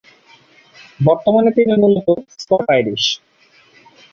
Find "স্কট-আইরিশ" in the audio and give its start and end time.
2.35-3.03